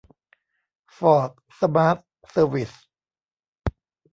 [0.95, 1.97] ฟอร์ท สมาร์ท
[2.29, 2.71] เซอร์วิส